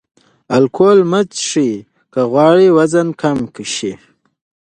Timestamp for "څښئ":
1.33-1.71